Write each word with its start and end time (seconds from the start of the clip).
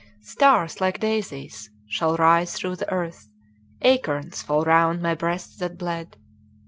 Stars, 0.23 0.81
like 0.81 0.99
daisies, 0.99 1.69
shall 1.87 2.15
rise 2.17 2.55
through 2.55 2.77
the 2.77 2.91
earth, 2.91 3.29
Acorns 3.83 4.41
fall 4.41 4.63
round 4.63 4.99
my 4.99 5.13
breast 5.13 5.59
that 5.59 5.77
bled. 5.77 6.17